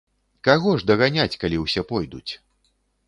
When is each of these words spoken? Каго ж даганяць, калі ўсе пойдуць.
Каго 0.47 0.71
ж 0.79 0.87
даганяць, 0.91 1.37
калі 1.43 1.57
ўсе 1.65 1.81
пойдуць. 1.93 2.31